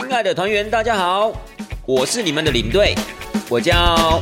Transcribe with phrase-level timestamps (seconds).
[0.00, 1.32] 亲爱的团员，大家好，
[1.84, 2.94] 我是你们的领队，
[3.50, 4.20] 我叫。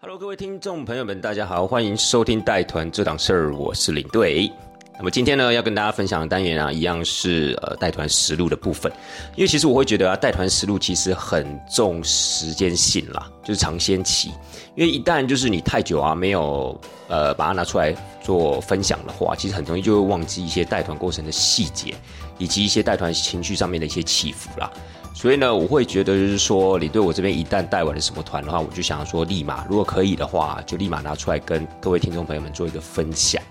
[0.00, 4.50] Hello，各位听众朋友们，大家好，欢迎收听带团这档事儿，我是领队。
[4.98, 8.90] 那么今天呢，要跟大家分享的单元啊，一样是呃带团实录的部分。
[9.34, 14.30] 因为其实我会觉得啊，带团实录其实很重时间性啦，就是尝鲜期。
[14.74, 21.94] 因为一旦就是你太久啊，没有呃把它拿出来做分享的话，其实很容易就会忘记一些带团过程的细节，
[22.38, 24.72] 以及一些带团情绪上面的一些起伏啦。
[25.14, 33.42] 所以呢，我会觉得就是说，你对我这边一旦带完了什么团的话，我就想说，立马如果可以的话，就立马拿出来跟各位听众朋友们做一个分享。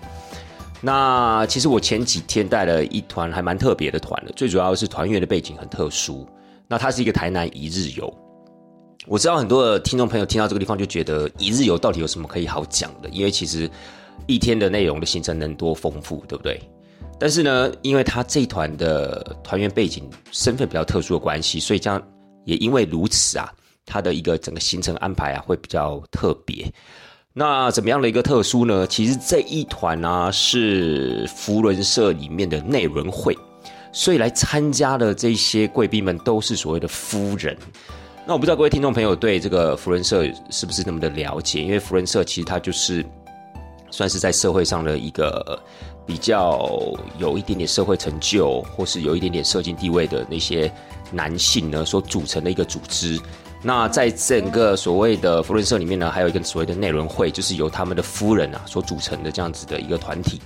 [0.86, 6.24] 那其实我前几天带了一团还蛮特别的团的，最主要是团员的背景很特殊。
[6.68, 8.08] 那它是一个台南一日游。
[9.08, 13.08] 我知道很多的听众朋友听到这个地方就觉得一日游到底有什么可以好讲的？
[13.08, 13.68] 因为其实
[14.28, 16.60] 一天的内容的行程能多丰富，对不对？
[17.18, 22.00] 但是呢，因为他这一团的团员背景身份比较特殊的关系，所以这样
[22.44, 23.52] 也因为如此啊，
[23.84, 26.72] 他的一个整个行程安排啊会比较特别。
[27.38, 28.86] 那怎么样的一个特殊呢？
[28.86, 33.36] 其实这一团呢是福伦社里面的内轮会，
[33.92, 37.54] 所以来参加的这些贵宾们都是所谓的夫人。
[38.26, 41.62] 那我不知道各位听众朋友对这个福伦社是不是那么的了解？
[41.62, 43.04] 因为福伦社其实它就是
[43.90, 45.62] 算是在社会上的一个
[46.06, 46.66] 比较
[47.18, 50.72] 有一点点社会成就，或是有一点点社经地位的那些
[51.12, 53.20] 男性呢所组成的一个组织。
[53.66, 60.40] 那在整个所谓的福伦社里面呢，还有一个所谓的内轮会，就是由他们的夫人啊所组成的这样子的一个团体。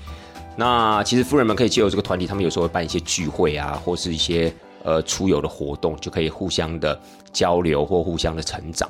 [0.56, 4.50] 那其实夫人们可以借由这个团体，他们有时候会办一些聚会啊，或是一些
[4.84, 6.98] 呃出游的活动，就可以互相的
[7.30, 8.88] 交流或互相的成长。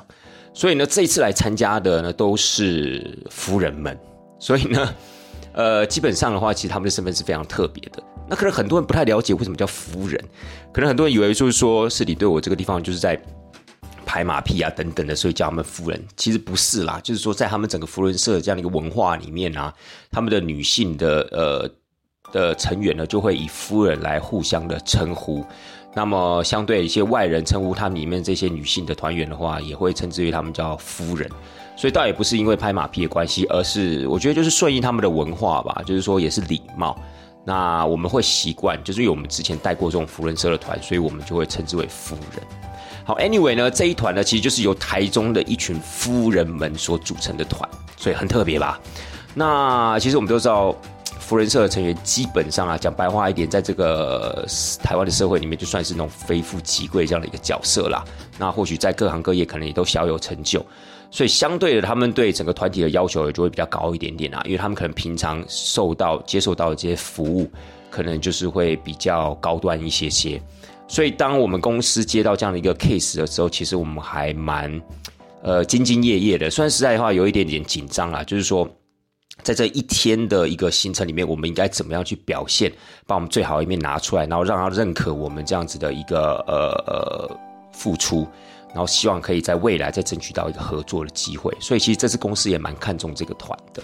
[0.53, 3.99] 所以呢，这一次来参加的呢都是夫人们，
[4.39, 4.95] 所以呢，
[5.51, 8.01] 呃，基本上的话，其实他们的身份是非常特别的。
[8.29, 10.17] 那可能很多人不太了解为什么叫夫人，
[10.71, 13.21] 可能很多人以为就是说是你对我这个地方就是在。
[14.05, 19.73] 拍马屁啊，等等的，所以叫他们夫人，其实不是啦，就是说在他们整个福伦社这样的一个文化里面啊，
[20.09, 21.69] 他们的女性的呃
[22.31, 25.45] 的成员呢，就会以夫人来互相的称呼。
[25.93, 31.29] 那么相对一些外人称呼他们里面这些女性的团员的话，也会称之为他们叫夫人。
[31.75, 36.97] 所以倒也不是因为拍马屁的关系，而是我觉得就是顺应他们的文化吧，就是说也是礼貌。
[37.43, 42.70] 那我们会习惯，就是因为我们之前带过这种福伦社的团，所以我们就会称之为夫人。
[43.03, 47.67] 好，Anyway 呢，这一团呢，其实就是由台中的一群夫人们所组成的团，
[47.97, 48.79] 所以很特别吧？
[49.33, 50.75] 那其实我们都知道，
[51.19, 54.45] 夫人社的成员基本上啊，讲白话一点，在这个
[54.83, 58.03] 台湾的社会里面，就算是那种非富即贵这样的一个角色啦。
[58.37, 60.63] 那或许在各行各业可能也都小有成就，
[61.09, 67.49] 所以相对的，他们对整个团体的要求也就会比较高一点点啊，因为他们可能平常受到接受到的这些服务，
[67.89, 70.41] 可能就是会比较高端一些些。
[70.91, 74.69] 所以，当我们公司接到这样的一个 case 的时候，其实我们还蛮
[75.41, 76.51] 呃兢兢业业的。
[76.51, 78.69] 虽然实在的话有一点点紧张啊，就是说，
[79.41, 82.69] 在这一天的一个行程里面，我们应该怎么样去表现，
[83.07, 87.39] 把我们最好一面拿出来，然后让他认可我们这样子的一个呃呃
[87.71, 88.27] 付出，
[88.73, 91.55] 然后希望可以在未来再争取到一个合作的机会。
[91.61, 93.81] 所以，其实这次公司也蛮看重这个团的。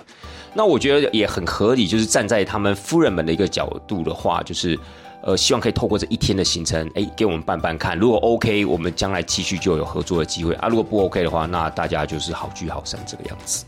[0.57, 4.77] 那我觉得也很合理，就是站在他们夫人们的一个角度的话，就是。
[5.23, 7.97] 呃，希望可以透过这一天的行程，哎，给我们办办看。
[7.97, 10.69] 如果 OK，我们将来继续就有合作的机会啊。
[10.69, 13.65] 如果不 OK 的话，那大家就是好聚好散这个样子。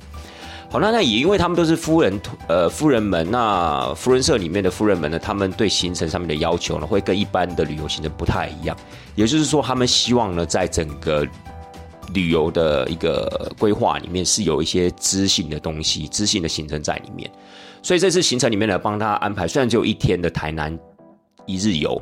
[0.69, 8.77] 好，那那也因为他们都是夫人，呃，夫人们，那夫人社里面的夫人们呢，他们对行程上面的要求呢，会跟一般的旅游行程不太一样。
[9.16, 11.27] 也就是说，他们希望呢，在整个
[12.14, 17.30] 旅游的一个规划里面，是有一些知性的东西、知性的行程在里面。
[17.81, 20.78] 所以这次行程里面呢，帮他安排，虽然只有一天的台南。
[21.46, 22.00] 一日游，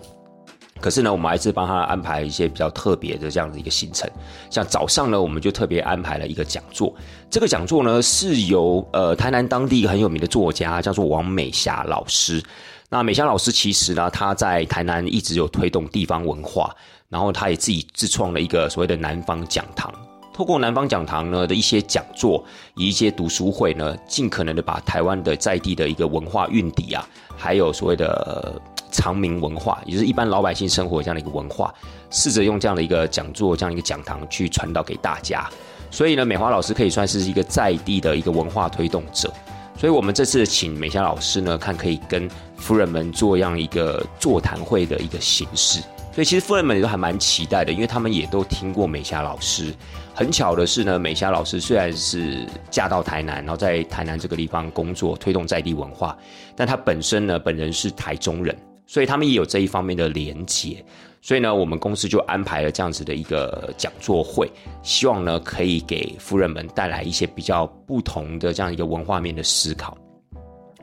[0.81, 4.09] 可是呢，我们还是帮他安排一些比较特别的这样的一个行程。
[4.49, 6.93] 像早上呢，我们就特别安排了一个讲座。
[7.29, 12.43] 这个讲座呢，是由呃台南当地一个很有名的作家，叫做王美霞老师。
[12.89, 16.75] 那美霞老师其实呢，他在台南一直有推动地方文化，
[17.07, 19.93] 然后他也自己自创了一个所谓的南方讲堂。
[20.37, 22.43] 透过南方讲堂呢的一些讲座，
[22.75, 27.03] 以一些读书会呢，尽可能的把台湾的在地的一个文化运底啊，
[27.35, 28.61] 还有所谓的。
[28.89, 31.71] 长明文化，也是一般老百姓生活这样的一个文化，
[32.09, 35.47] 试着用这样的一个讲座、这样一个讲堂去传导给大家。
[35.91, 39.31] 所以呢，美华老师可以算是一个在地的一个文化推动者。
[39.77, 45.81] 所以我们这次请美霞老师呢，看可以跟夫人们做这样一个座谈会的一个形式。
[46.17, 49.71] 所以其实夫人们也都还蛮期待的，因为他们也都听过美霞老师。
[50.15, 56.17] 很巧的是呢，美霞老师虽然是嫁到台南，然后在台南这个地方工作，推动在地文化，
[56.55, 60.83] 但她本身呢，本人是台中人，所以他们也有这一方面的连结。
[61.21, 64.49] 所以呢，我们公司就安排了这样子的一个讲座会，
[64.81, 69.95] 希望呢可以给夫人们带来一些比较不同的这样一个文化面的思考。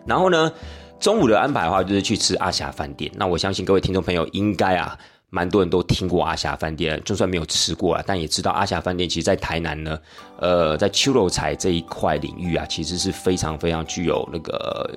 [0.06, 0.52] 然后呢，
[1.00, 3.10] 中午的安排的话，就是去吃阿霞饭店。
[3.16, 4.96] 那我相信各位听众朋友应该啊。
[5.34, 9.98] 蛮多人都听过阿霞饭店，就算没有吃过啊，但也知道阿霞饭店其实，在台南呢，
[10.38, 14.96] 呃，在秋肉菜这一块领域啊，其实是非常非常具有那个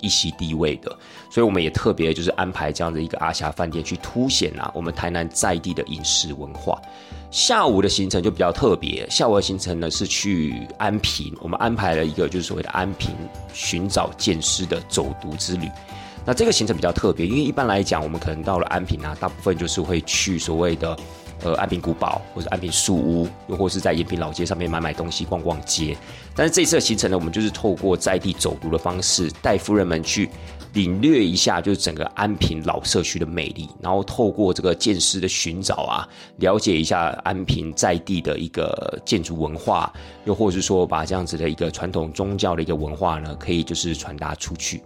[0.00, 0.96] 一席地位的。
[1.28, 6.80] 所以我们也特别就是安排这样的一个阿霞饭店，去凸显啊我们台南在地的饮食文化。
[7.32, 13.10] 下午的行程就比较特别，下午的行程呢是去安平，我们安排了一个就是所谓的安平
[13.52, 15.68] 寻找剑师的走读之旅。
[16.24, 20.96] 那这个行程比较特别，因为一般来讲，我们可能到了安平啊，大部分就是会去所谓的
[21.42, 25.96] 呃安平古堡或者安平树屋，又或是在延平老街上面买买东西、逛逛街。
[26.34, 30.30] 但是这次的行程呢，我们就是透过在地走读的方式，带夫人们去
[30.72, 36.08] 领略一下，就是整个安平老社区的魅力，然后透过这个建师的寻找啊，
[36.38, 39.92] 了解一下安平在地的一个建筑文化，
[40.24, 44.82] 又或者是说把这样子的一个传统宗教的一个文化呢，可以就是传达出去。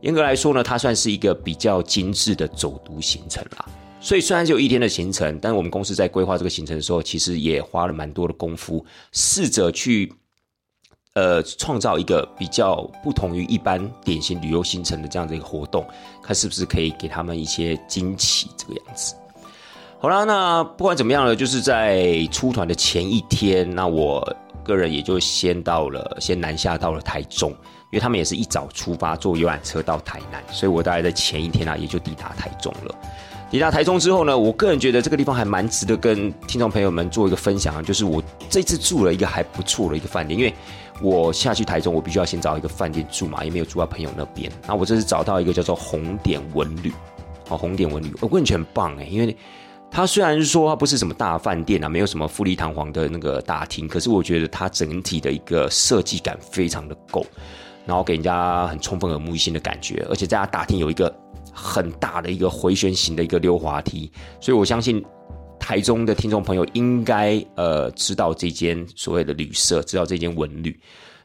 [0.00, 3.64] 严格来说呢，它算是一个比较精致的走读行程啦。
[4.00, 10.12] 所以虽然只有一天的行程，但我们公司在规划这个行程的时候，其实也花了蛮多的功夫，试着去
[11.14, 15.86] 呃创造一个比较不同于一般典型旅游行程的这样的一个活动，
[16.22, 19.14] 看是不是可以给他们一些惊喜这个样子。
[19.98, 27.52] 好啦，那不管怎么样呢，就是在出团的前一天，那我个人也就先到了，先南下到了台中。
[27.90, 32.94] 因为他们也是一早出发坐游览车到台南，所以我大概在前一天啊也就抵达台中了。
[33.50, 40.38] 抵达台中之后呢，我个人觉得这个地方还蛮值得跟听众朋友们做一个分享，就是我这次住了一个还不错的一个饭店。
[40.38, 40.54] 因为
[41.00, 44.50] 我下去台中，我必须要先找一个饭店住嘛，也没有住到朋友那边。
[44.66, 46.92] 那我这次找到一个叫做红点文旅，
[47.48, 49.36] 哦，红点文旅，我感觉很棒哎，因为
[49.90, 57.24] 它虽然说它不是什么大饭店啊，没有什么富丽堂皇的那个大厅，可是我觉得它整体的一个设计感非常的够。
[57.86, 61.10] 然后给人家很充分耳目一新的感觉，而且在它大厅有一个
[61.50, 65.02] 很大的一个回旋型的一个溜滑梯，所以我相信
[65.68, 70.74] 台中的听众朋友应该呃知道这间所谓的旅社，知道这间文旅。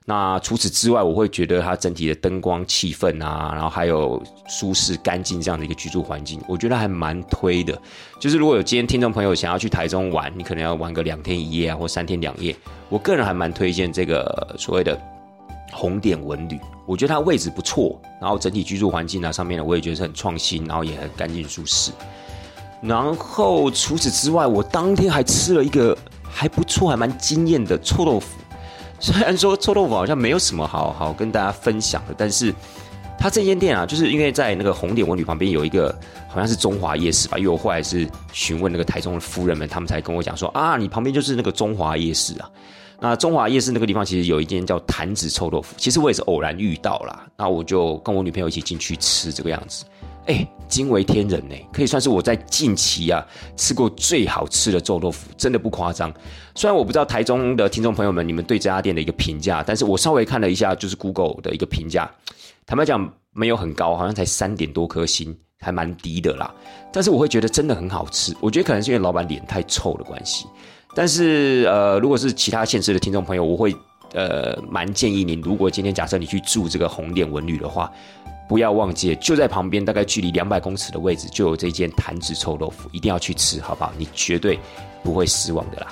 [0.04, 7.82] 那除此之外，我会觉得它整体的灯光气氛啊，然后还有舒适干净这样的一个居住环境，我觉得还蛮推的。
[8.20, 12.54] 就是如果有今天听众朋友想要去台中玩，你可能要玩个两天一夜啊，或三天两夜，
[12.90, 15.02] 我个人还蛮推荐这个所谓的。
[15.72, 21.92] 红点文旅，我觉得它位置不错，然后整体居住环境啊上面呢，我也觉得是很创新，然后也很干净舒适。
[22.84, 28.38] 然后除此之外，我当天还吃了一个还不错、还蛮惊艳的臭豆腐。
[29.00, 32.54] 虽然说臭豆腐好像没有什么好好跟大家分享的，但是
[33.18, 35.94] 它这间店啊，就是因为在那个红点文旅旁边有一个
[36.28, 42.50] 好像是中华夜市吧，因为我后来是询问那个台中的夫人们，他们才跟我讲说啊，你旁边就是那个中华夜市啊。
[43.00, 47.26] 那中华夜市那个地方其实有一间叫坛子臭豆腐，其实我也是偶然遇到啦。
[47.36, 49.84] 那我就跟我女朋友一起进去吃这个样子，
[50.26, 53.26] 哎，惊为天人呢，可以算是我在近期啊
[53.58, 56.14] 吃过最好吃的臭豆腐，真的不夸张。
[56.56, 62.10] 虽然我不知道台中的听众朋友们你们对这家店的一个评价，但是我稍微看了一下，就是 Google 的一个评价，
[62.66, 66.54] 坦白讲没有很高，好像才三点多颗星，还蛮低的啦。
[66.92, 70.46] 但是我会觉得真的很好吃，我觉得可能是因为老板脸太臭的关系。
[70.96, 73.76] 但是，呃，如果是其他县市的听众朋友，我会，
[74.14, 77.92] 呃，蛮建议您，如果今天假设你去住这个红点文旅的话，
[78.48, 83.92] 不要忘记，就在旁边，大概距离两百公尺的位置，就有这间坛子臭豆腐，一定要去吃，好不好？
[83.98, 84.60] 你绝对
[85.04, 85.88] 不会失望的啦。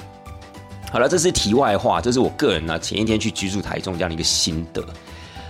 [0.91, 4.84] 好了，这是题外话，这是我个人呢前一天去居住台中这样的一个心得。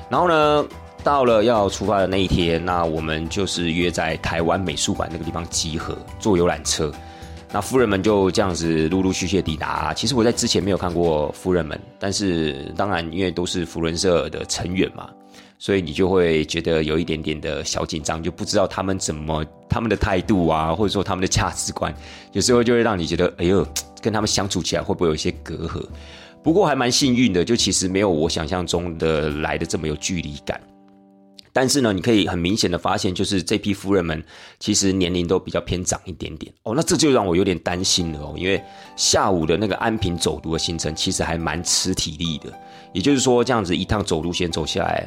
[0.10, 0.66] 然后呢，
[1.04, 6.92] 到了要出发的那一天，那我们就是约在台湾美术馆那个地方集合，坐游览车。
[7.52, 9.94] 那夫人们就这样子陆陆续续抵达。
[9.94, 15.10] 其实我在之前没有看过夫人们，但是当然因为都是福伦社的成员嘛，
[15.62, 21.94] 所以你就会觉得有一点点的小紧张，就不知道他们怎么他们的态度啊，或者说他们的价值观，
[22.32, 23.64] 有时候就会让你觉得，哎呦，
[24.02, 25.86] 跟他们相处起来会不会有一些隔阂？
[26.42, 30.60] 不过还蛮幸运的，就其实没有我想象中的来的这么有距离感。
[31.54, 34.24] 但是呢，你可以很明显的发现，就是这批夫人们
[34.58, 36.74] 其实年龄都比较偏长一点点哦。
[36.76, 38.60] 那这就让我有点担心了哦，因为
[38.96, 42.52] 下午的那个安平走读的行程其实还蛮吃体力的。
[42.94, 45.06] 也就是说，这样子一趟走路先走下来，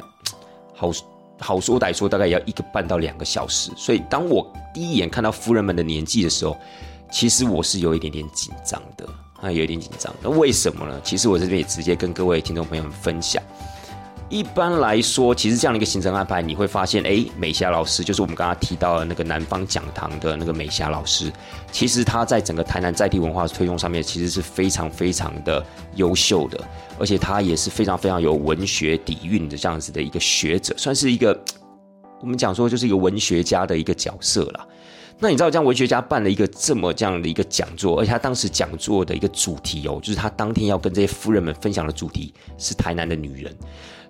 [0.75, 0.91] 好
[1.39, 3.71] 好说歹说，大概也要一个半到两个小时。
[3.75, 6.55] 所以当我第一眼看到夫人们的年纪的时候，
[7.11, 9.07] 其实我是有一点点紧张的，
[9.41, 10.13] 啊，有一点紧张。
[10.21, 10.99] 那为什么呢？
[11.03, 13.41] 其实我这边也直接跟各位听众朋友们分享。
[14.27, 21.31] 一般来说，其实这样的一个行程安排，你会发现，哎，美霞老师就是我们刚刚提到的那个南方讲堂的那个美霞老师，
[21.71, 25.63] 其实他在整个台南在地文化推动上面，其实是非常非常的
[25.93, 26.59] 优秀的，
[26.99, 31.39] 而且他也是非常非常有文学底蕴的这样子的一个学者，算是一个
[32.19, 34.67] 我们讲说就是一个文学家的一个角色了。
[35.17, 43.55] 那你知道，这样文学家办了一个这么这样的一个讲座，而且他当时讲座的一个主题哦，就是他当天要跟这些夫人们分享的主题是台南的女人。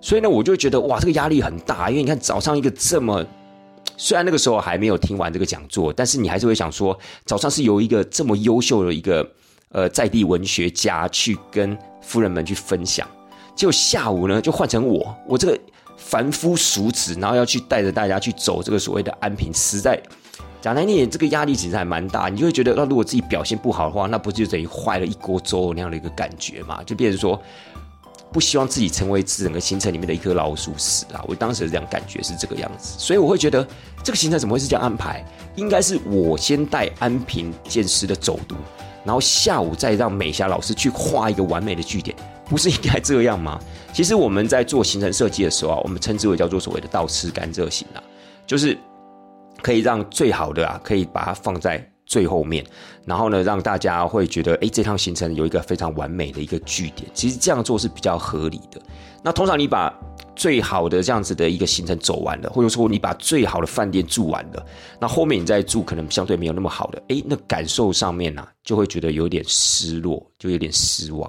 [0.06, 3.26] 所以呢，我就觉得哇，这个压力很大，因为你看早上一个这么，
[3.98, 6.96] 虽然那个时候还没有听完这个讲座，但是你还是会想说，
[7.26, 9.28] 早上是由一个这么优秀的一个
[9.72, 13.04] 呃在地文学家去跟夫人们去分享，
[13.56, 15.58] 结果下午呢就换成我，我这个
[15.96, 20.00] 凡夫俗子，然后要去带着大家去走这个所谓的安平，实在
[20.60, 26.80] 讲来你也，这个压力其实还蛮大，你就会觉得，那如果自己表现不好的话，那不就等于坏了一锅粥那样的一个感觉嘛？
[26.84, 27.42] 就变成说。
[28.32, 31.24] 不希望自己成为整个行程里面的一颗老鼠屎啊！
[31.26, 33.66] 我当时这样感觉是这个样子，所以我会觉得
[34.02, 35.24] 这个行程怎么会是这样安排？
[35.54, 38.54] 应该是我先带安平见师的走读，
[39.04, 42.14] 然后下午再让美霞老师去画一个完美的句点，
[42.44, 43.58] 不是应该这样吗？
[43.94, 48.02] 其实我们在做行程设计的时候啊，我们称之为叫做所谓的倒吃甘蔗型啊，
[48.46, 48.76] 就是
[49.62, 51.82] 可以让最好的啊，可以把它放在。
[52.06, 52.64] 最后面，
[53.04, 57.10] 然后呢，让大家会觉得，哎，这趟行程有一个非常完美的一个据点。
[57.12, 58.80] 其实这样做是比较合理的。
[59.24, 59.92] 那通常你把
[60.36, 64.64] 最好的这样子的一个行程走完了，或者说你把最好的饭店住完了，
[65.00, 71.28] 那后面你再住可能相对没有那么好的，哎，那感受上面呢，就会觉得有点失落，就有点失望。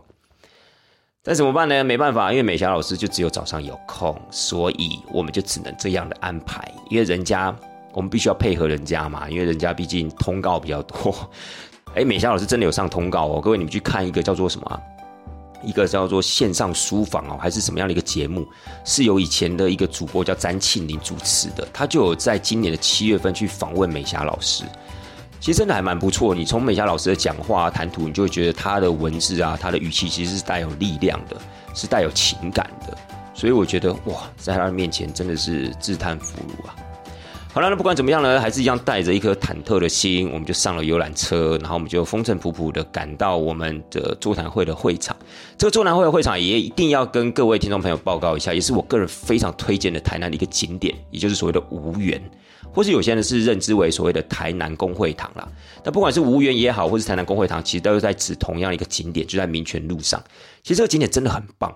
[1.24, 1.84] 但怎么办呢？
[1.84, 7.54] 没办法，因为美霞老师就只有早上有空，所以我们就只能这样的安排，因为人家。
[7.98, 11.16] 我们必须要配合人家嘛，因为人家毕竟通告比较多。
[11.96, 14.82] 哎，美霞老师真的有上通告哦，各位你们去看一个叫做什么？
[15.64, 18.48] 一个叫做线上书房哦，还是什么样的一个节目？
[18.86, 24.64] 是由以前的一个主播叫詹庆林主持的，他就有在今年的七月份去访问美霞老师。
[25.40, 31.36] 其实真的还蛮不错，你从美霞老师的讲话谈吐，你就会觉得他的文字啊，他的语气其实是带有力量的，
[31.74, 32.96] 是带有情感的。
[33.34, 36.76] 所以我觉得哇，在他面前真的是自叹弗如啊。
[37.58, 45.18] 好了，那不管怎么样呢，还是一样带着一颗忐忑的心，我们就上了游览车，然后我们就风尘仆仆的赶到我们的座谈会的会场。
[45.58, 52.22] 这个座谈会的会场也一定要跟各位听众朋友报告一下，也是我个人非常推荐的台南的一个景点，也就是所谓的无缘，
[52.72, 55.48] 或是有些人是认知为所谓的台南公会堂啦。
[55.84, 60.24] 那不管是无缘也好，或是台南公会堂，其实都是在指同样一个景点，就在民权路上。
[60.62, 61.76] 其实这个景点真的很棒。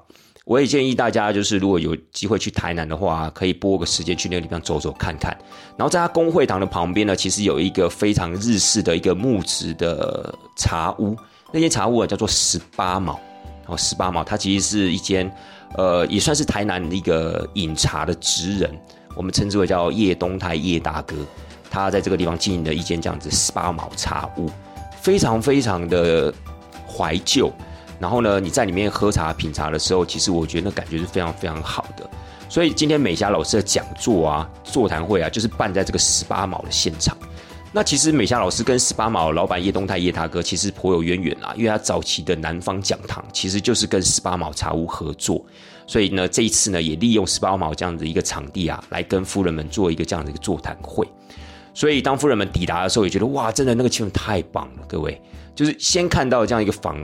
[0.51, 5.31] 我也建议大家，就是如果有机会去台南的话，可以拨个时间去那个地方走走看看。
[5.77, 11.15] 然后在他公会堂的旁边呢，其实有一个非常日式的一个木质的茶屋，
[11.53, 13.17] 那间茶屋啊叫做十八毛。
[13.67, 15.33] 哦，十八毛，它其实是一间，
[15.77, 18.77] 呃，也算是台南的一个饮茶的职人，
[19.15, 21.15] 我们称之为叫叶东泰叶大哥。
[21.69, 24.49] 他在这个地方经营的一间这样子十八毛茶屋，
[25.01, 26.33] 非常非常的
[26.85, 27.49] 怀旧。
[28.01, 32.09] 然后呢，你在里面喝茶品茶的时候，其实我觉得那感觉是非常非常好的。
[32.49, 37.15] 所以今天美霞老师的讲座啊、座谈会啊，就是办在这个十八毛的现场。
[37.71, 45.45] 那其实美霞老师跟十八毛老板叶东泰叶大哥其实颇有渊源啊，因为他早期的南方讲堂其实就是跟十八毛茶屋合作。
[45.85, 51.07] 所以呢，这一次呢，也利用十八毛这样的一个场地啊，来跟夫人们做一个这样的一个座谈会。
[51.73, 54.83] 所以当夫人们抵达的时候，也觉得哇，真的那个气氛太棒了。
[54.87, 55.21] 各位，
[55.53, 56.97] 就是先看到这样一个房。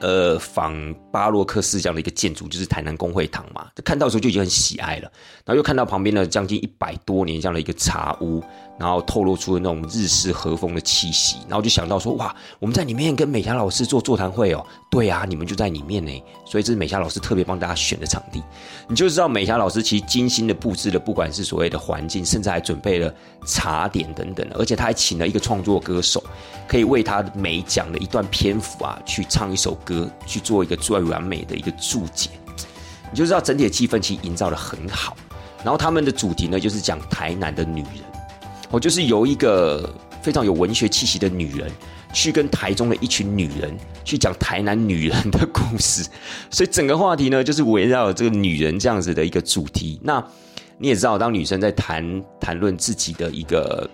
[0.00, 3.66] 呃，仿巴洛克式这样的一个建筑，就是台南公会堂嘛。
[3.84, 5.10] 看到的时候就已经很喜爱了，
[5.44, 8.42] 然后又看到旁边的将近一百多年这样的一个茶屋，
[8.78, 14.64] 然后透露出了那种日式和风的气息，然后就想到说，哇，我们在里面跟美霞老师做座谈会哦。
[14.90, 18.42] 对啊，你们就在里面呢，所以这是美霞老师特别帮大家选的场地。
[18.88, 23.12] 你就知道美霞老师其实精心的布置了，不管是所谓的环境，甚至还准备了
[23.46, 26.22] 茶点等等，而且他还请了一个创作歌手，
[26.68, 32.30] 可以为他每讲的一段篇幅啊，去唱一首歌，去做一个最完美的一个注解。
[33.10, 35.16] 你就知道整体的气氛其实营造的很好。
[35.64, 37.92] 然后他们的主题呢，就是讲台南的女人，
[38.70, 39.88] 我就是由一个
[40.22, 41.70] 非常有文学气息的女人。
[42.14, 46.08] 去跟台中的一群女人去讲台南女人的故事，
[46.50, 50.00] 所以整个话题呢，就是围绕这个女人这样子的一个主题。
[50.02, 50.24] 那
[50.78, 53.86] 你也知道，当女生在谈谈论自己的一个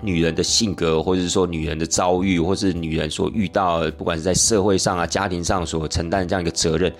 [0.00, 6.90] 女人的性格，或者是说女人的遭遇，或是女人所遇到，不管是在社会上啊、家庭上所承担的这样一个责任，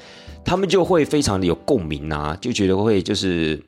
[0.44, 3.58] 他们就会非常的有共鸣啊，就觉得会就是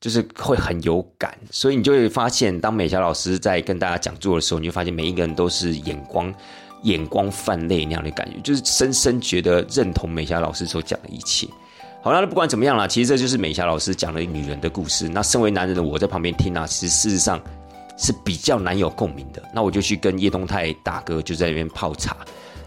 [0.00, 6.32] 就是会很有感，所以你就会发现，当美霞老师在跟大家讲座的时候，你就发现每一个人都是眼光
[6.82, 11.48] 眼光泛泪那样的感觉，就是深深觉得认同美霞老师所讲的一切。
[12.02, 15.08] 好了，那不管怎么样啦，其实这就是美霞老师讲的女人的故事。
[15.08, 17.40] 那身为男人的我在旁边听啊，其实事实上
[17.96, 19.42] 是比较难有共鸣的。
[19.52, 22.16] 那我就去跟叶东泰大哥就在那边泡茶。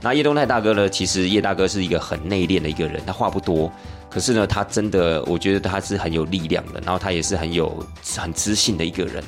[0.01, 3.71] 那叶东泰大哥呢，其实叶大哥是一个很内敛的一个人，他话不多。
[4.09, 7.85] 可是呢，他真的，我觉得他是很有力量的，然后他也是很有
[8.17, 9.23] 很知性的一个人。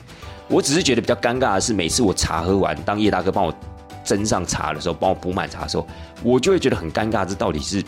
[0.47, 3.53] 我只是觉得比较尴尬的是，每次我茶喝完，当叶大哥帮我
[4.03, 5.85] 斟上茶的时候，帮我补满茶的时候，
[6.23, 7.83] 我就会觉得很尴尬，这到底是，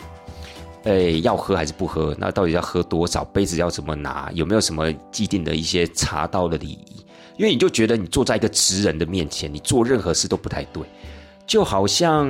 [0.84, 2.14] 诶要喝还是不喝？
[2.18, 3.24] 那到底要喝多少？
[3.24, 4.30] 杯子要怎么拿？
[4.34, 7.04] 有没有什么既定的一些茶道的礼仪？
[7.36, 10.84] 因为你就觉得你坐在一个职人的面前，你做任何事都不太对，
[11.46, 12.26] 就好像。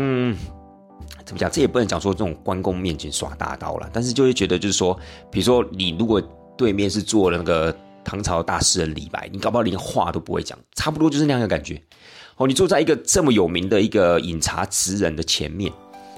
[1.26, 1.50] 怎么讲？
[1.50, 4.94] 这也不能讲说这种关公面前耍大刀了，但是就会觉得就是说，
[5.30, 6.20] 比如说你如果
[6.54, 11.80] 对面是做了那个唐朝大诗人李白，你搞不好连话都不会讲，差不多就是那样的感觉。
[12.36, 15.72] 哦，你坐在一个这么有名的一个饮茶职人的前面，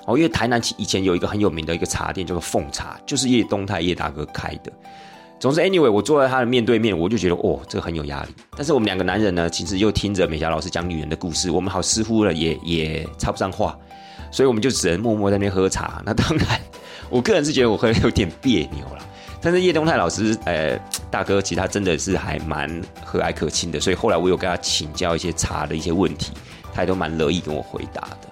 [0.06, 4.72] 哦，因为台南以前有一个很有名的一个茶店叫做凤茶，就是叶东泰叶大哥开的。
[5.38, 8.30] 总之，anyway，我坐在他的面对面，我就觉得哦，这很有压力。
[8.56, 13.78] 但是我们两个男人呢，其实又听着美霞老师讲女人的故事，我们好似乎了也也插不上话。
[14.32, 16.02] 所以我们就只能默默在那边喝茶。
[16.04, 16.60] 那当然，
[17.10, 18.98] 我个人是觉得我喝的有点别扭了。
[19.40, 20.76] 但是叶东泰老师，呃，
[21.10, 22.68] 大哥，其实他真的是还蛮
[23.04, 23.78] 和蔼可亲的。
[23.78, 26.32] 所以后来我有跟他请教一些茶的一些问题，
[26.72, 28.28] 他也都蛮乐意跟我回答的。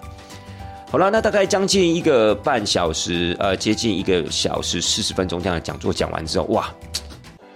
[0.95, 6.73] 好了，那大概将近一个半小时，呃，接近一个小时四十分钟这样的讲座讲完之后，哇！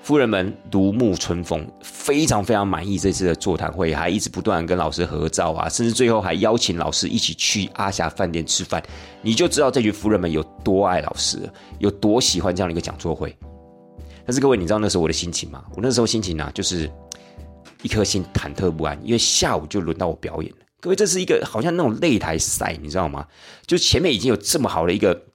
[0.03, 8.83] 夫人们如沐春风，非常非常满意这次的座谈会，还一直不断跟老师合照啊，甚至最后还邀请老师一起去阿霞饭店吃饭。
[9.21, 13.33] 你就知道这群夫人们有多爱老师，有多喜欢这样的一个讲座会。
[14.25, 15.63] 但是各位，你知道那时候我的心情吗？
[15.77, 16.91] 我那时候心情呢，就是
[17.83, 20.57] 一颗心忐忑不安，因为下午就轮到我表演了。
[20.81, 23.25] 各位，这是一个好像那种擂台赛，你知道吗？
[23.65, 25.25] 就前面已经有这么好的一个。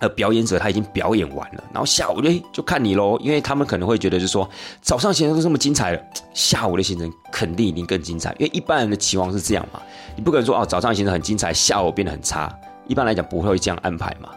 [0.00, 4.48] 呃，表演者他已经表演完了，然后下午就就看你喽，因为他们可能会觉得，就是说
[4.80, 6.00] 早上行程都这么精彩了，
[6.32, 9.82] 下午的行程肯定一定更精彩，因为一般人的期望是这样嘛，
[10.14, 12.48] 你不可能说哦，早上行程很精彩，下午变得很差，
[12.86, 14.28] 一般来讲不会这样安排嘛。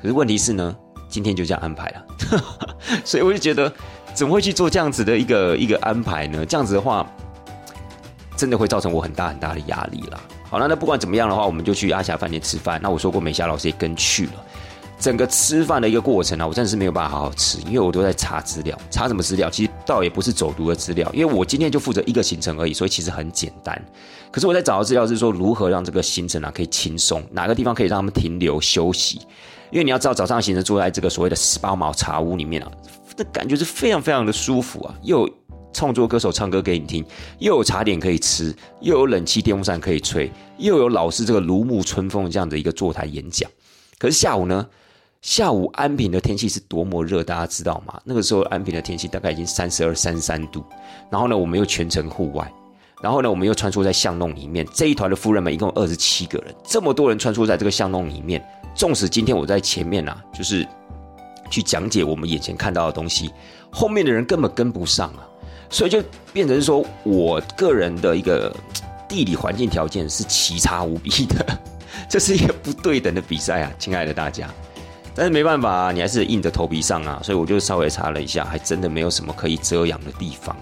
[0.00, 0.74] 可是问题是呢，
[1.06, 2.06] 今天就这样安排了，
[3.04, 3.70] 所以我就觉得
[4.14, 6.46] 怎么会去做这样子的一个一个安排呢？
[6.46, 7.06] 这样子的话，
[8.40, 10.18] 真的会造成我很大很大的压力啦。
[10.48, 12.80] 好了，那不管怎么样的话，我们就去阿霞饭店吃饭。
[12.82, 14.32] 那我说过，美霞老师也跟去了。
[14.98, 19.50] 整个吃饭的一个过程啊，我真的是没有办法好好吃，因为我都在查资料，查什么资料？
[19.50, 23.82] 其实倒也不是走读的资料，因为我今天就负责一个行程而已，所以其实很简单。
[24.30, 29.20] 可是我在找的资料是说，如何让这个行程啊可以轻松，哪个地方可以让他们停留休息？
[29.70, 32.70] 因为你要知道，早上行程坐在这个所谓的十八毛茶屋里面啊，
[33.16, 35.28] 那感觉是非常非常的舒服啊，又
[35.72, 37.04] 创作歌手唱歌给你听，
[37.38, 43.50] 又有茶点可以吃，又有冷气电风扇可以吹，又有老师这个如沐春风这样的一个坐台演讲。
[43.98, 44.66] 可是下午呢？
[45.22, 48.00] 下午安平的天气是多么热，大家知道吗？
[48.04, 50.64] 那个时候安平的天气大概已经三十二、三三度。
[51.10, 52.50] 然后呢，我们又全程户外，
[53.02, 54.66] 然后呢，我们又穿梭在巷弄里面。
[54.72, 58.42] 这一团的夫人们一共二十七个人，这么多人穿梭在这个巷弄里面。
[58.74, 60.66] 纵使今天我在前面啊，就是
[61.50, 63.30] 去讲解我们眼前看到的东西，
[63.70, 65.28] 后面的人根本跟不上啊，
[65.70, 66.02] 所以就
[66.32, 68.54] 变成说我个人的一个
[69.08, 71.58] 地理环境条件是奇差无比的，
[72.08, 74.48] 这是一个不对等的比赛啊，亲爱的大家。
[75.12, 80.56] 但是没办法啊，你还是硬着头皮上啊，所以我就稍微查了一下，还真的没有什么可以遮阳的地方。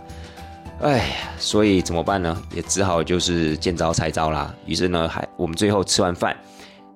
[0.81, 1.05] 哎呀，
[1.38, 2.42] 所以怎么办呢？
[2.55, 4.55] 也只好就是见招拆招啦。
[4.64, 6.35] 于是呢，还我们最后吃完饭，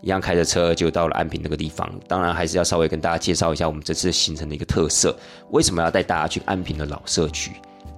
[0.01, 1.89] 一样开着车就到了安平那个地方。
[2.09, 5.15] 当然还是要稍微跟大家介绍一下我们这次行程的一个特色，
[5.51, 7.53] 为什么要带大家去安平的老社区？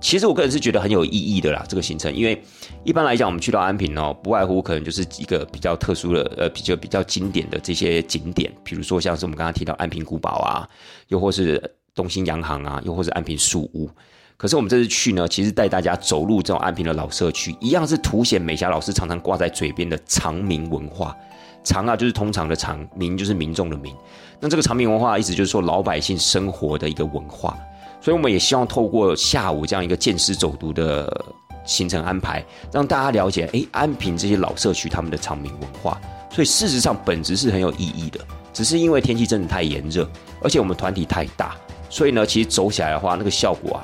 [0.05, 2.38] 其实我个人是觉得很有意义的啦，这个行程，因为
[2.85, 10.69] 一般来讲，我们去到安平哦，不外乎可能就是一个比较特殊的，呃，比较比较经典的这些景点，比如说像是我们刚刚提到安平古堡啊，
[11.09, 11.59] 又或是
[11.95, 13.88] 东兴洋行啊，又或是安平树屋。
[14.37, 21.17] 可是我们这次去呢，其实带大家走入这种安平的老社区，一样是凸显美霞老师常常挂在嘴边的长民文化。
[21.62, 23.90] 长啊，就是通常的长；民就是民众的民。
[24.38, 27.57] 那这个长民文化，意思就是说老百姓生活的一个文化。
[28.05, 31.25] 所以我们也希望透过下午这样一个见师走读的
[31.64, 35.99] 行程安排，让大家了解，哎，安平这些老社区他们的长明文化。
[36.31, 38.21] 所以事实上本质是很有意义的，
[38.53, 40.07] 只是因为天气真的太炎热，
[40.43, 41.57] 而且我们团体太大，
[41.88, 43.81] 所以呢，其实走起来的话，那个效果啊，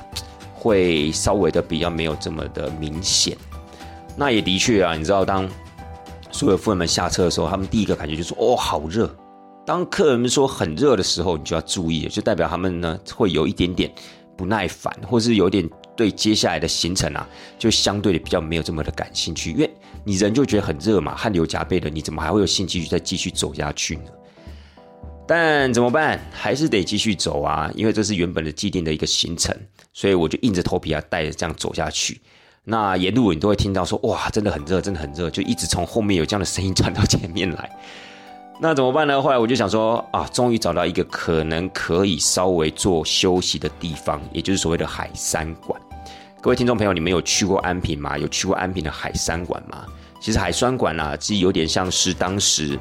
[0.53, 3.35] 会稍微的比较没有这么的明显。
[4.15, 5.49] 那也的确啊，你知道，当
[6.29, 9.09] 所有夫人们下车的时候，他们第一个感觉就是，哦，好热。
[9.71, 13.89] 当客人们说很热的时候，你就要注意了，就代表他们呢会有一点点。
[14.35, 17.25] 不耐烦，或是有点对接下来的行程啊，
[17.57, 19.71] 就相对的比较没有这么的感兴趣，因为
[20.03, 24.11] 你人就觉得很热嘛，汗流浃背的，你怎么还会有兴趣再继续走下去呢？
[25.25, 26.19] 但怎么办？
[26.33, 29.55] 还是得继续走啊，因为这是原本的既定的一个行程，
[29.93, 32.19] 所以我就硬着头皮啊，带着这样走下去。
[32.65, 37.79] 那沿路你都会听到说，哇，真的很热，真的很热，就一直从后面有这样的声音传到前面来。
[38.63, 39.19] 那怎么办呢？
[39.19, 45.81] 后来我就想说，啊，终于找到一个可能可以稍微做休息的地方，也就是所谓的海山馆。
[46.39, 48.15] 各位听众朋友，你们有去过安平吗？
[48.19, 49.83] 有去过安平的海山馆吗？
[50.21, 52.79] 其实海山馆啊，其实有点像是当时。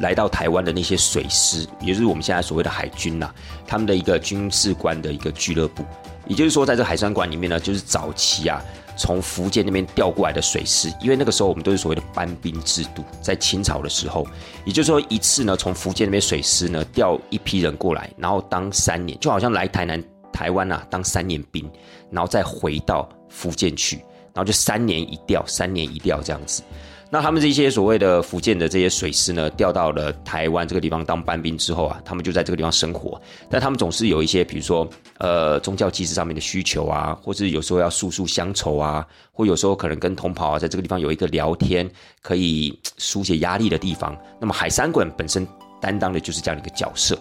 [0.00, 3.30] 来到台湾的那些水师，也就是我们现在所谓的海军呐，
[3.66, 5.82] 他们的一个军事官的一个俱乐部。
[6.28, 8.62] 也就是说，在这海山馆里面呢，就是早期啊，
[8.96, 10.92] 从福建那边调过来的水师。
[11.00, 14.26] 因为那个时候我们都是所谓的班兵制度，在清朝的时候，
[14.64, 21.68] 也就是说一次呢，从福建那边水师呢调一批人过来，然后当三年，就好像来台南、台湾啊当三年兵，
[22.10, 23.96] 然后再回到福建去，
[24.34, 26.62] 然后就三年一调，三年一调这样子。
[27.10, 33.18] 那他们这些所谓的福建的这些水师呢，调到了台湾这个地方当班兵之后啊，他们就在这个地方生活。
[33.48, 41.90] 但他们总是有一些，比如说呃宗教祭祀上面的需求啊，或是有时候要诉诉乡愁啊，或有时候可能跟同袍啊在这个地方有一个聊天，
[42.20, 44.14] 可以疏解压力的地方。
[44.38, 45.48] 那么海山馆本身
[45.80, 47.18] 担当的就是这样一个角色。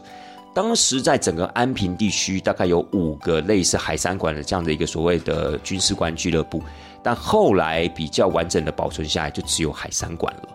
[0.54, 6.62] 当时在整个安平地区，大概有五个类似海山馆的这样的一个所谓的军事官俱乐部。
[7.08, 10.50] 但后来比较完整的保存下来，就只有海山馆了。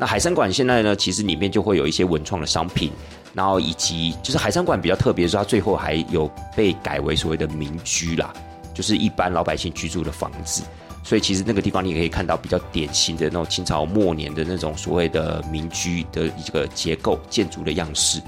[0.00, 2.90] 那海山馆现在呢，其实里面就会有一些文创的商品，
[3.34, 8.32] 然后以及就是海山馆比较特别的是，它最后还有被改为所谓的民居啦，
[8.72, 10.62] 就是一般老百姓居住的房子。
[11.04, 18.18] 所以其实那个地方你也可以看到比较典型的那种清朝末年的那种所谓的民居的一个结构建筑的样式。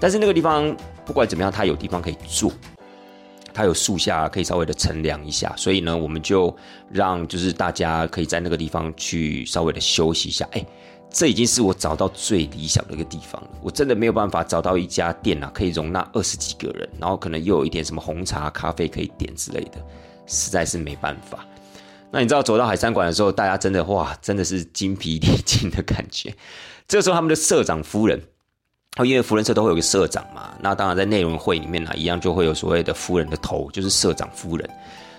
[0.00, 2.50] 但是那个地方不管怎么样，它有地方可以坐。
[3.52, 6.54] 它有树下可以稍微的乘凉一下，所以呢，我们就
[6.90, 10.48] 让就是大家可以在那个地方去稍微的休息一下。
[10.52, 10.64] 哎，
[11.10, 13.50] 这已经是我找到最理想的一个地方了。
[13.62, 19.84] 我真的没有办法找到一家店啊，可以容纳二十几个人，然后可能又有一点什么红茶、咖啡可以点之类的，
[20.26, 21.44] 实在是没办法。
[22.10, 26.34] 那你知道走到海山馆的时候，大家真的哇，真的是精疲力尽的感觉。
[26.88, 28.20] 这时候，他们的社长夫人。
[29.04, 34.70] 因为福人社都会有个社长嘛，那当然在内容会里面呢，一样就会有所谓的夫人的头，就是社长夫人。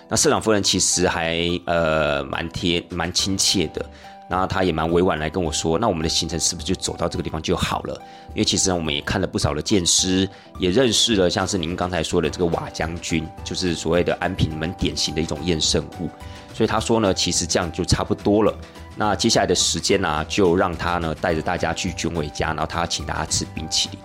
[0.08, 3.84] 那社长夫人其实还呃蛮贴蛮亲切的，
[4.28, 7.94] 然后他也蛮委婉来跟我说，那我们的行程是不是就走到这个地方就好了？
[8.34, 16.10] 因为其实，我们也看了不少的剑师，也认识了像是您刚才说的这个瓦将军，就是所谓的安平门典型的一种验圣物。
[16.52, 18.54] 所以他说呢，其实这样就差不多了。
[18.94, 23.98] 那接下来的时间呢，就让他呢带着大家去卷尾家，然后他请大家吃冰淇淋。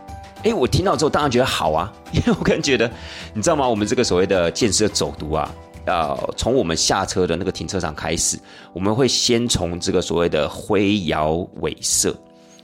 [0.44, 2.90] 哎，我听到之后当然觉得好啊， 因为我个人觉得，
[3.34, 3.68] 你知道吗？
[3.68, 5.54] 我们这个所谓的建设走读啊，
[5.86, 8.40] 要从我们下车的那个停车场开始，
[8.72, 12.16] 我们会先从这个所谓的灰窑尾社。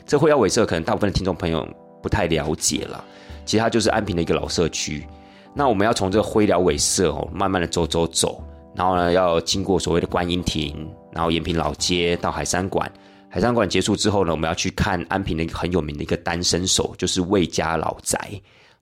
[0.05, 1.67] 这灰窑尾社可能大部分的听众朋友
[2.01, 3.03] 不太了解了，
[3.45, 5.05] 其实它就是安平的一个老社区。
[5.53, 8.41] 那我们要从这个灰窑尾社哦，慢慢的走走走。
[8.75, 12.91] 然后呢，要经过所谓的观音亭，然后延平老街到海山馆。
[13.29, 18.17] 海山馆结束之后呢，我们要去看安平的一个很有名的一个单身手，就是魏家老宅。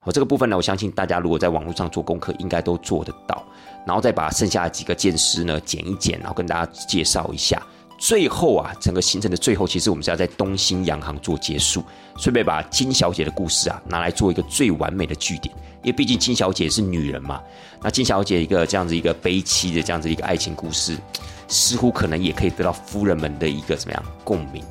[0.04, 3.42] 哦，这个部分呢，我相信大家如果在网络上做功课，应该都做得到。
[3.86, 7.62] 然后再把剩下的几个剑师呢剪一剪，然后跟大家介绍一下。
[7.98, 11.84] 最后啊，整个行程的最后，其实我们是要在东兴洋行做结束，
[12.16, 15.54] 顺便把金小姐的故事啊拿来做一个最完美的句点。
[15.82, 17.40] 因为毕竟金小姐是女人嘛，
[17.82, 20.96] 那金小姐一个这样子一个悲戚的这样子一个爱情故事，
[21.48, 24.62] 似乎可能也可以得到夫人们的一个怎么样共鸣，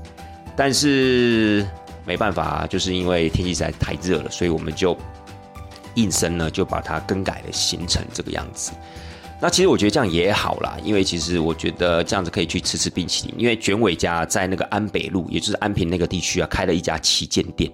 [0.55, 1.67] 但是
[2.05, 4.97] 没办法，就是因为天气实在太热了，所以我们就
[5.95, 8.71] 应声呢就把它更改了行程这个样子。
[9.43, 17.71] 那其实我觉得这样也好啦，因为其实我觉得这样子可以去吃吃冰淇淋，因为卷尾家在那个安北路，也就是安平那个地区啊，开了一家旗舰店。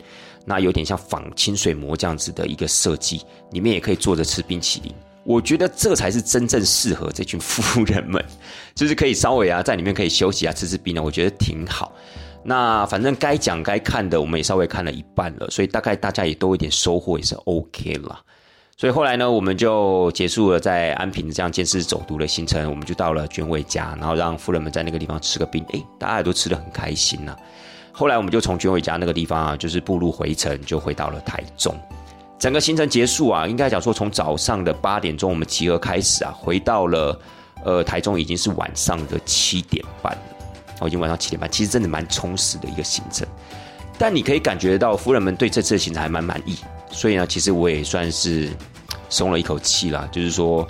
[0.49, 4.93] 那有点像仿清水模这样子的一个设计，里面也可以坐着吃冰淇淋。
[5.25, 8.23] 我觉得这才是真正适合这群夫人们，
[8.73, 11.91] 就是可以稍微啊在里面可以休息啊吃吃冰呢，我觉得挺好。
[12.43, 18.17] 那反正该讲该看的我们也稍微看了一半了，所以大概大家也都有点收获，也是 OK 了。
[18.77, 27.35] 所以后来呢，我们就结束了在安平这样监视走读的行程，我们就到了卷尾家，然后让夫人们在那个地方吃个冰，哎，大家也都吃的很开心呐。
[27.97, 31.75] 后来我们就从卷尾家那个地方啊，就是步入回程，就回到了台中。
[32.37, 37.19] 整个行程结束啊，应该讲说从早上的八点钟我们集合开始啊，回到了
[37.65, 40.19] 呃台中已经是晚上的七点半了。
[40.81, 43.27] 哦，已经晚上七点半，其实真的蛮充实的一个行程。
[43.97, 46.55] 但你可以感觉到夫人们对这次的行程还蛮满意，
[46.91, 48.47] 所以呢，其实我也算是
[49.09, 50.67] 松了一口气啦，就是说，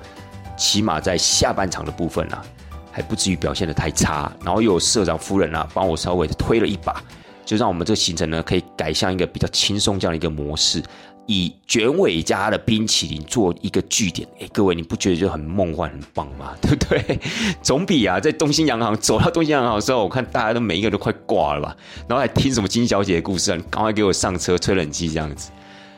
[0.56, 2.42] 起码在下半场的部分啊，
[2.90, 4.32] 还不至于表现的太差。
[4.46, 7.04] 然后又有社长夫人啊，帮我稍微推了一把，
[7.48, 10.84] 就让我们这个行程呢，可以改向一个比较轻松这样的一个模式。
[11.30, 16.56] 以卷尾家的冰淇淋做一个据点，哎，各位你不觉得就很梦幻、很棒吗？
[16.62, 17.20] 对不对？
[17.62, 21.76] 总比啊，在东兴洋行走到东兴洋行的时候，我看大家都每一个都快挂了吧，
[22.08, 25.52] 然后还听什么金小姐的故事啊，赶快给我上车吹冷气这样子。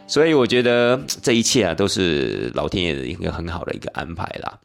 [0.07, 4.57] 所以我觉得这一切啊，都是老天爷的一个很好的一个安排啦。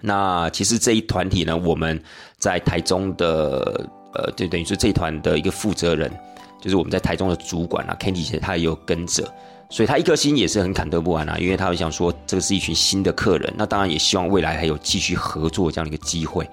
[0.00, 2.02] 那其实这一团体呢，我们
[2.38, 6.10] 在台中的呃，就等于是这团的一个负责人，
[6.60, 9.30] 就是我们在台中的主管啊，Kenny 姐他也有跟着。
[9.70, 16.46] 所以他一颗心也是很忐忑不安啊，因为他想说这个是一群新的客人，那当然也希望未来还有继续合作这样的一个机会。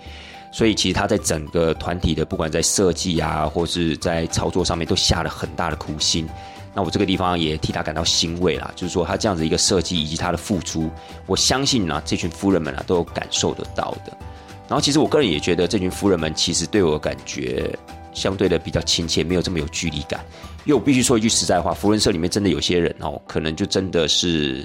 [0.53, 6.27] 所以其实他在整个团体的不管在设计啊，或是在操作上面都下了很大的苦心。
[6.73, 10.89] 那我这个地方也替他感到欣慰啦，就是说他这样子一个设计以及他的付出，
[11.25, 14.17] 我相信呢这群夫人们啊都有感受得到的。
[14.69, 17.75] 然后其实我个人也觉得这群夫人们其实对我感觉
[18.13, 20.23] 相对的比较亲切，没有这么有距离感。
[20.63, 24.63] 因为我必须说一句实在话，福人社里面真的有些人哦，可能就真的是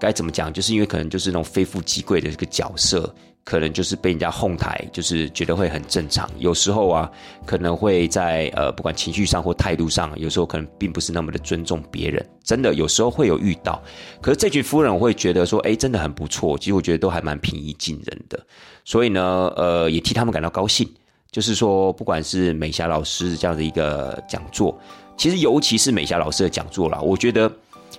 [0.00, 6.28] 该怎么讲，就是因为可能就是那种非富即贵的一个角色，可能就是被人家哄抬，就是觉得会很正常。
[6.38, 7.10] 有时候啊，
[7.44, 12.24] 可能会在呃不管情绪上或态度上，有时候可能并不是那么的尊重别人。
[12.44, 13.82] 真的有时候会有遇到，
[14.20, 16.56] 可是这群夫人我会觉得说，哎，真的很不错。
[16.58, 18.38] 其实我觉得都还蛮平易近人的，
[18.84, 20.88] 所以呢，呃，也替他们感到高兴。
[21.30, 24.78] 就是说，不管是美霞老师这样的一个讲座。
[25.16, 27.50] 其实，尤其是美霞老师的讲座啦，我觉得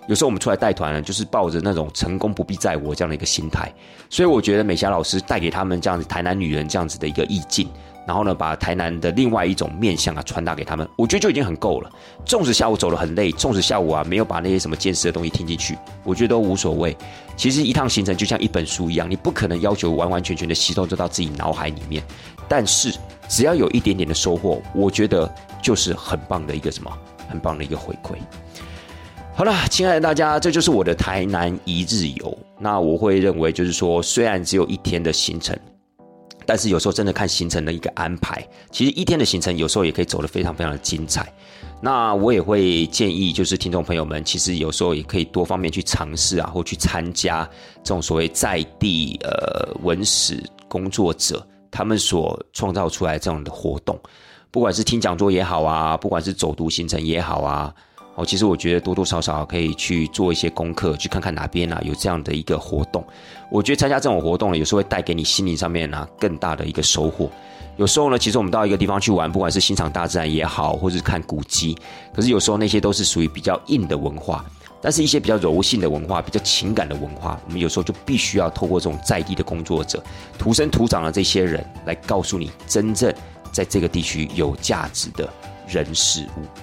[0.08, 3.74] 有时候我们出来带团呢，就是抱着那种成功不必在我这样的一个心态。
[4.10, 7.70] 所以，我觉得美霞老师带给他们这样子台南女人这样子的一个意境，
[8.06, 11.90] 然后呢，把台南的另外一种面相啊传达给他们，我觉得就已经很够了。
[12.26, 16.96] 纵使下午走了很累，纵使下午啊没有把那些什么见识的东西听进去，我觉得都无所谓。
[17.38, 22.04] 其实一趟行程就像一本书一样，你不可能要求完完全全的吸收就到自己脑海里面，
[22.50, 22.94] 但是
[23.30, 26.92] 只要有一点点的收获，我觉得就是很棒的一个什么。
[27.30, 28.16] 很棒的一个回馈。
[29.36, 32.38] 好了，亲爱的大家，这就是我的台南一日游。
[32.60, 35.58] 那我会认为，就是说，虽然只有一天的行程，
[36.46, 41.34] 但是有时候真的看行程的一个安排，其实一天的行程有时候也可以走得非常非常的精彩。
[41.82, 47.44] 那我也会建议，就是听众朋友们，其实有时候也可以多方面去尝试啊，或去参加
[47.84, 54.00] 这种所谓在地呃文史工作者他们所创造出来这样的活动。
[54.52, 57.74] 不管是听讲座也好啊，不管是走读行程也好啊，
[58.16, 63.04] 哦，其实我觉得多多少少可以去做一些功课，去看看哪边啊有这样的一个活动。
[63.50, 67.30] 我觉得参加这种活动呢，有时候会带给你心灵上面呢更大的一个收获。
[67.78, 71.76] 有时候呢，其实我们到一个地方去玩，不管是欣赏大自然也好，或者是看古迹，
[72.14, 74.46] 可是有时候那些都是属于比较硬的文化，
[74.80, 80.04] 但是一些比较柔性的文化、比较情感的文化，我们有时候就必须要透过这种在地的工作者、
[80.38, 83.12] 土生土长的这些人来告诉你真正。
[83.52, 85.32] 在这个地区有价值的
[85.68, 86.63] 人事物。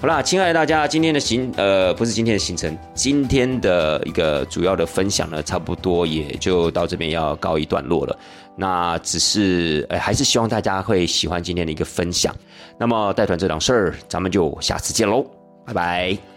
[0.00, 8.18] 好啦，亲爱的大家，今天的行呃不是今天的行程，今天的一个主要的分享呢，差不多也就到这边要告一段落了。
[8.56, 12.34] 那只是呃，还是希望大家会喜欢今天的一个分享。
[12.78, 15.24] 那么带团这档事儿，咱们就下次见喽，
[15.64, 16.33] 拜拜。